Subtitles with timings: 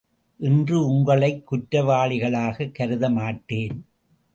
[0.39, 3.85] இன்று உங்களைக் குற்றவாளிகளாகக் கருத மாட்டேன்.